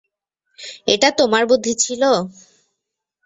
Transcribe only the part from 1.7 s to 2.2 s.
ছিল।